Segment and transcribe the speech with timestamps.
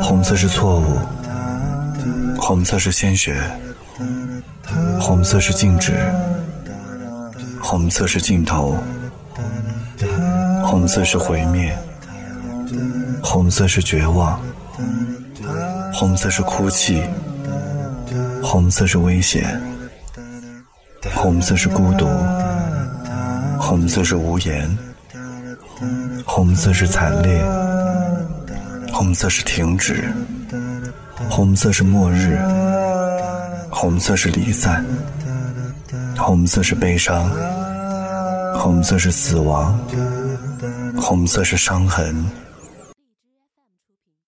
[0.00, 0.96] 红色是错误，
[2.40, 3.34] 红色是鲜血，
[5.00, 5.92] 红色是静止，
[7.60, 8.76] 红色是尽头，
[10.64, 11.76] 红色是毁灭，
[13.20, 14.40] 红色是绝望，
[15.92, 17.02] 红色是哭泣，
[18.40, 19.60] 红色是危险，
[21.12, 22.06] 红色是孤独，
[23.58, 24.78] 红色是无言，
[26.24, 27.44] 红色是惨烈，
[28.98, 30.12] 红色是停止，
[31.30, 32.36] 红色是末日，
[33.70, 34.84] 红色是离散，
[36.16, 37.30] 红色是悲伤，
[38.58, 39.78] 红色是死亡，
[41.00, 42.28] 红色是伤痕。